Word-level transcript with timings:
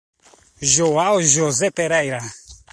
João 0.63 1.21
José 1.21 1.69
Pereira 1.69 2.17